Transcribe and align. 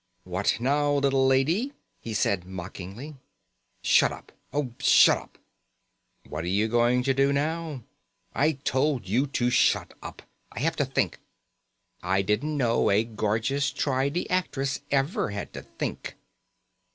"What 0.23 0.59
now, 0.59 0.93
little 0.93 1.27
lady?" 1.27 1.73
he 1.99 2.15
said 2.15 2.43
mockingly. 2.43 3.17
"Shut 3.83 4.11
up. 4.11 4.31
Oh, 4.51 4.73
shut 4.79 5.15
up!" 5.19 5.37
"What 6.27 6.43
are 6.43 6.47
you 6.47 6.67
going 6.67 7.03
to 7.03 7.13
do 7.13 7.31
now?" 7.31 7.83
"I 8.33 8.53
told 8.53 9.07
you 9.07 9.27
to 9.27 9.51
shut 9.51 9.93
up. 10.01 10.23
I 10.51 10.61
have 10.61 10.75
to 10.77 10.85
think." 10.85 11.19
"I 12.01 12.23
didn't 12.23 12.57
know 12.57 12.89
a 12.89 13.03
gorgeous 13.03 13.69
tri 13.69 14.09
di 14.09 14.27
actress 14.31 14.79
ever 14.89 15.29
had 15.29 15.53
to 15.53 15.61
think." 15.61 16.15